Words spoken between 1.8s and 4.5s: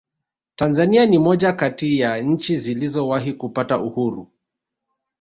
ya nchi zilizowahi kupata uhuru